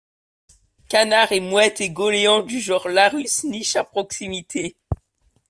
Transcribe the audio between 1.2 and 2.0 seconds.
et Mouettes et